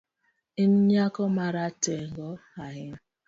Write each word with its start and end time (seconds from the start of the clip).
In 0.63 0.71
nyako 0.89 1.23
ma 1.35 1.45
ratego 1.55 2.27
ahinya 2.63 2.99